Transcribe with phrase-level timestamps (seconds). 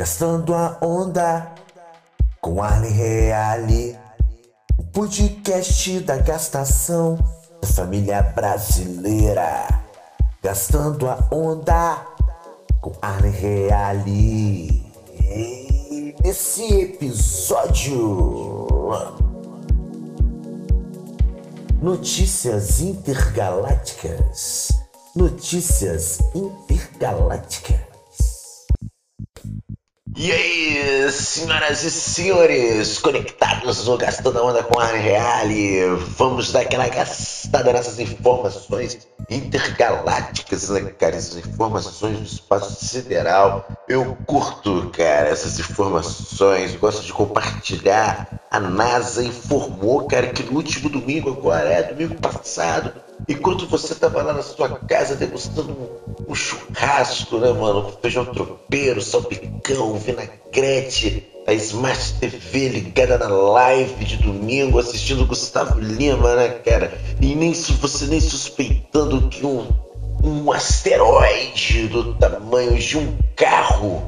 [0.00, 1.54] Gastando a onda
[2.40, 3.98] com Arlen Reale,
[4.78, 7.18] o podcast da gastação
[7.60, 9.68] da família brasileira.
[10.42, 12.02] Gastando a onda
[12.80, 14.82] com Arlen Reale.
[16.24, 18.66] Nesse episódio,
[21.82, 24.70] notícias intergalácticas.
[25.14, 27.79] Notícias intergalácticas.
[30.22, 36.60] E aí, senhoras e senhores, conectados no Gastando a Onda com a Reale, vamos dar
[36.60, 41.16] aquela gastada nessas informações intergalácticas, né, cara?
[41.16, 43.66] Essas informações do espaço sideral.
[43.88, 48.42] Eu curto, cara, essas informações, gosto de compartilhar.
[48.50, 52.92] A NASA informou, cara, que no último domingo, agora é domingo passado,
[53.30, 57.82] enquanto você tava lá na sua casa degustando um, um churrasco, né, mano?
[57.82, 65.78] Com feijão tropeiro, salpicão, vinagrete, a Smart TV ligada na live de domingo, assistindo Gustavo
[65.78, 66.90] Lima, né, cara?
[67.20, 69.64] E nem você nem suspeitando que um,
[70.24, 74.02] um asteroide do tamanho de um carro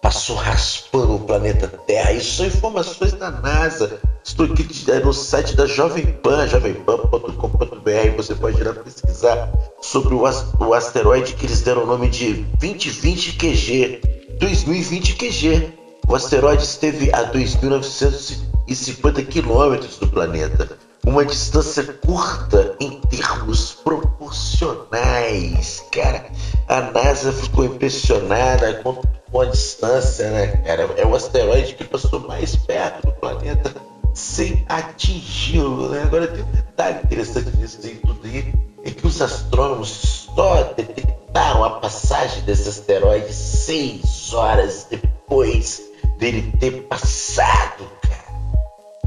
[0.00, 2.12] passou raspando o planeta Terra.
[2.12, 3.98] Isso são informações da NASA.
[4.24, 4.66] Estou aqui
[5.04, 8.16] no site da Jovem Pan, jovempan.com.br.
[8.16, 10.24] Você pode ir lá pesquisar sobre o,
[10.72, 14.00] asteroide que eles deram o nome de 2020 QG,
[14.40, 15.68] 2020 QG.
[16.08, 20.70] O asteroide esteve a 2.950 quilômetros do planeta,
[21.04, 25.84] uma distância curta em termos proporcionais.
[25.92, 26.24] Cara,
[26.66, 28.96] a NASA ficou impressionada com
[29.38, 30.88] a distância, né, cara?
[30.96, 33.70] É o asteroide que passou mais perto do planeta
[34.14, 36.02] sem atingi-lo, né?
[36.02, 41.64] Agora tem um detalhe interessante nisso aí, tudo aí, é que os astrônomos só detectaram
[41.64, 45.82] a passagem desse asteroide seis horas depois
[46.18, 48.24] dele ter passado, cara.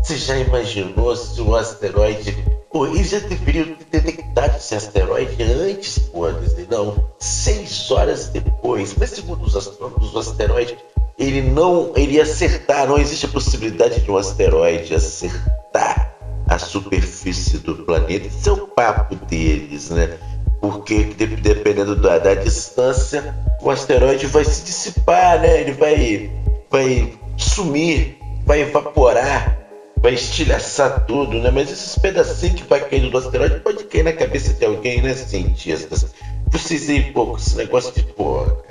[0.03, 2.45] Você já imaginou se o asteroide.
[2.71, 6.25] Pô, eles já deveriam ter detectado esse asteroide antes, pô,
[6.69, 8.93] não, seis horas depois.
[8.97, 10.77] Mas segundo os astrônomos, o asteroide
[11.17, 16.13] ele não iria acertar, não existe a possibilidade de um asteroide acertar
[16.47, 18.27] a superfície do planeta.
[18.27, 20.17] Esse é o papo deles, né?
[20.61, 25.61] Porque dependendo da, da distância, o asteroide vai se dissipar, né?
[25.61, 26.31] Ele vai
[26.69, 29.57] vai sumir, vai evaporar,
[29.97, 31.49] vai estilhaçar tudo, né?
[31.51, 35.13] Mas esses pedacinhos que vai caindo do asteroide pode cair na cabeça de alguém, né,
[35.13, 36.13] cientistas?
[36.49, 38.66] Precisei pouco esse negócio de porra.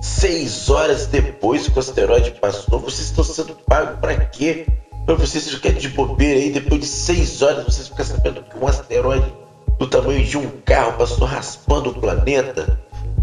[0.00, 4.64] Seis horas depois que o asteroide passou, vocês estão sendo pagos para quê?
[5.04, 8.68] Para vocês ficarem de bobeira aí, depois de seis horas, vocês ficam sabendo que um
[8.68, 9.32] asteroide
[9.78, 12.78] do tamanho de um carro passou raspando o planeta?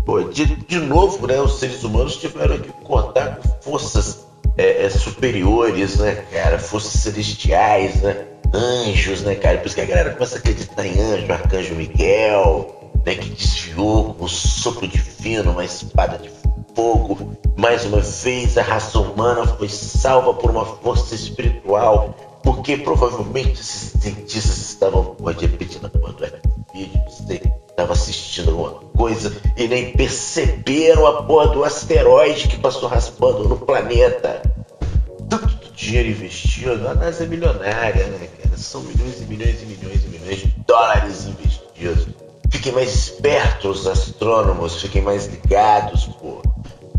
[0.06, 4.26] Pô, de, de novo, né, os seres humanos tiveram que contar com forças
[4.58, 6.60] é, é, superiores, né, cara?
[6.60, 8.26] Forças celestiais, né?
[8.54, 9.58] Anjos, né, cara?
[9.58, 13.16] Por isso que a galera começa a acreditar em anjo, arcanjo Miguel, né?
[13.16, 16.30] Que desviou com um sopro divino, uma espada de
[16.76, 17.36] fogo.
[17.56, 22.14] Mais uma vez, a raça humana foi salva por uma força espiritual,
[22.44, 26.26] porque provavelmente esses cientistas estavam, pode repetir na porra do
[26.74, 32.58] vídeo, não sei estava assistindo alguma coisa e nem perceberam a porra do asteroide que
[32.58, 34.42] passou raspando no planeta.
[35.30, 38.58] Tanto dinheiro investido, a NASA é milionária, né, cara?
[38.58, 42.08] São milhões e milhões e milhões e milhões de dólares investidos.
[42.50, 46.42] Fiquem mais espertos, os astrônomos, fiquem mais ligados, pô.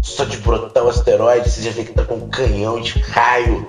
[0.06, 3.66] Só de brotar o asteroide, você já tem que estar com um canhão de raio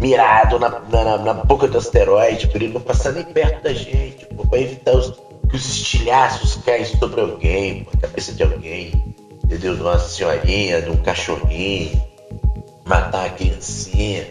[0.00, 4.26] mirado na, na, na boca do asteroide, para ele não passar nem perto da gente,
[4.34, 5.14] pô, pra evitar os
[5.48, 9.14] que os estilhaços caem sobre alguém, a cabeça de alguém,
[9.44, 9.76] entendeu?
[9.76, 12.02] De uma senhorinha, de um cachorrinho,
[12.84, 14.26] matar a criancinha.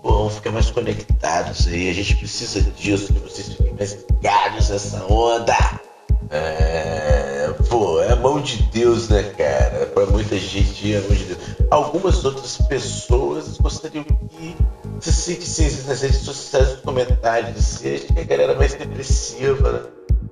[0.00, 1.90] Pô, vamos ficar mais conectados aí.
[1.90, 5.56] A gente precisa disso, que vocês fiquem mais ligados nessa onda.
[6.30, 7.29] É,
[7.80, 9.86] pô, é a mão de Deus, né, cara?
[9.86, 11.38] Pra muita gente é a mão de Deus.
[11.70, 14.54] Algumas outras pessoas gostariam que
[15.00, 19.80] se sentissem nas redes sociais, nos comentários, se a galera mais depressiva, né?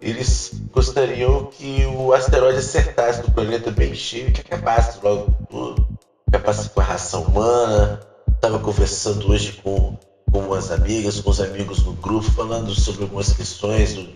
[0.02, 5.88] eles gostariam que o asteroide acertasse no planeta bem cheio que acabasse logo tudo,
[6.26, 8.00] acabasse com a raça humana.
[8.34, 9.96] Estava conversando hoje com,
[10.30, 14.06] com umas amigas, com os amigos no grupo, falando sobre algumas questões do,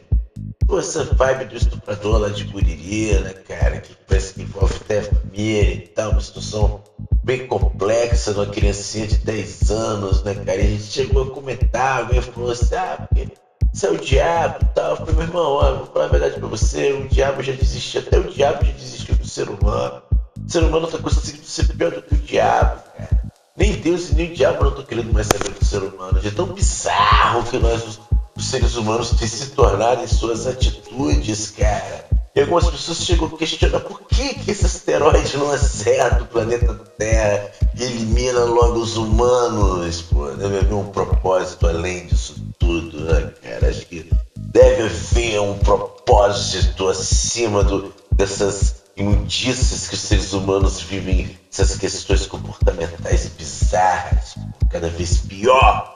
[0.67, 5.03] Pô, essa vibe do estuprador lá de Buriri, né, cara, que parece que envolve até
[5.03, 6.83] família e tal, uma situação
[7.25, 11.31] bem complexa de uma criancinha de 10 anos, né, cara, e a gente chegou a
[11.31, 13.29] comentar, alguém falou assim, ah, porque
[13.73, 14.91] você é o diabo e tal.
[14.91, 18.03] Eu falei, meu irmão, ó, vou falar a verdade pra você, o diabo já desistiu,
[18.03, 20.03] até o diabo já desistiu do ser humano.
[20.47, 23.23] O ser humano tá conseguindo ser pior do que o diabo, cara.
[23.57, 26.21] Nem Deus e nem o diabo não estão querendo mais saber do ser humano.
[26.21, 28.01] Já é tão bizarro que nós,
[28.43, 32.05] os, seres humanos, têm se tornado em suas atitudes, cara.
[32.35, 36.75] E algumas pessoas chegam a questionar por que, que esse asteroide não acerta o planeta
[36.99, 40.31] Terra e elimina logo os humanos, pô.
[40.31, 43.69] Deve haver um propósito além disso tudo, né, cara?
[43.69, 51.39] Acho que deve haver um propósito acima do, dessas imundícias que os seres humanos vivem,
[51.51, 54.35] essas questões comportamentais bizarras,
[54.71, 55.92] cada vez pior,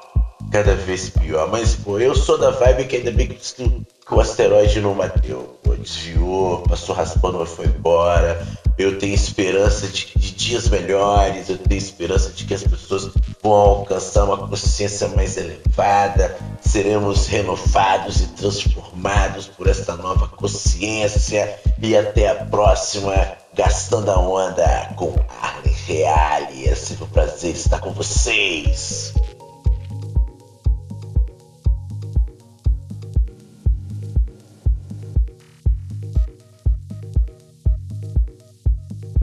[0.50, 1.48] cada vez pior.
[1.50, 3.36] Mas, pô, eu sou da vibe que ainda bem que,
[4.08, 8.46] o asteroide não bateu, pô, desviou, passou raspando, mas foi embora.
[8.78, 13.10] Eu tenho esperança de, de dias melhores, eu tenho esperança de que as pessoas
[13.42, 21.58] vão alcançar uma consciência mais elevada, seremos renovados e transformados por essa nova consciência.
[21.82, 23.12] E até a próxima,
[23.54, 26.68] gastando a onda com Arlen Reale.
[26.68, 29.14] É sempre um prazer estar com vocês.